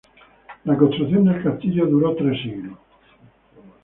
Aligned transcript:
La 0.65 0.75
construcción 0.75 1.25
del 1.25 1.43
castillo 1.43 1.85
duró 1.85 2.15
tres 2.15 2.41
siglos. 2.41 2.75